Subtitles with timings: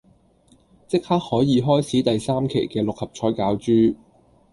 [0.87, 3.95] 即刻可以開始第三期嘅六合彩攪珠